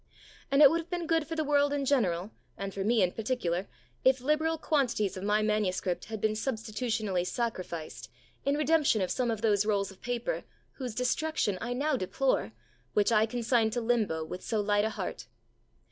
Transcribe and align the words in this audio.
And 0.49 0.63
it 0.63 0.71
would 0.71 0.79
have 0.79 0.89
been 0.89 1.05
good 1.05 1.27
for 1.27 1.35
the 1.35 1.43
world 1.43 1.71
in 1.71 1.85
general, 1.85 2.31
and 2.57 2.73
for 2.73 2.83
me 2.83 3.03
in 3.03 3.11
particular, 3.11 3.67
if 4.03 4.19
liberal 4.19 4.57
quantities 4.57 5.15
of 5.15 5.23
my 5.23 5.43
manuscript 5.43 6.05
had 6.05 6.19
been 6.19 6.31
substitutionally 6.31 7.23
sacrificed 7.23 8.09
in 8.43 8.57
redemption 8.57 9.01
of 9.03 9.11
some 9.11 9.29
of 9.29 9.41
those 9.41 9.63
rolls 9.63 9.91
of 9.91 10.01
paper, 10.01 10.43
whose 10.71 10.95
destruction 10.95 11.59
I 11.61 11.73
now 11.73 11.97
deplore, 11.97 12.51
which 12.93 13.11
I 13.11 13.27
consigned 13.27 13.73
to 13.73 13.81
limbo 13.81 14.25
with 14.25 14.41
so 14.41 14.59
light 14.59 14.85
a 14.85 14.89
heart. 14.89 15.27